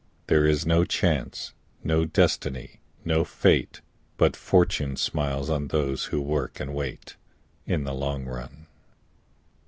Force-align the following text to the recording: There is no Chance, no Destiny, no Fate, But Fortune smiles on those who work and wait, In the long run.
There 0.25 0.47
is 0.47 0.65
no 0.65 0.83
Chance, 0.83 1.53
no 1.83 2.05
Destiny, 2.05 2.79
no 3.05 3.23
Fate, 3.23 3.81
But 4.17 4.35
Fortune 4.35 4.95
smiles 4.97 5.47
on 5.47 5.67
those 5.67 6.05
who 6.05 6.19
work 6.23 6.59
and 6.59 6.73
wait, 6.73 7.17
In 7.67 7.83
the 7.83 7.93
long 7.93 8.25
run. 8.25 8.65